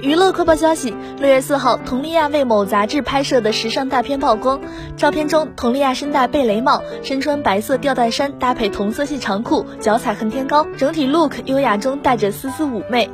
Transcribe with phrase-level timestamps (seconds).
[0.00, 4.60] 娱乐快报消息六月四号佟丽娅为某杂志拍摄的时尚大片曝光。
[4.96, 13.08] 照片中佟丽娅身戴贝雷帽身穿白色吊带衫搭配同色系长裤脚踩恨天高整体 look 优雅中带着丝丝妩媚。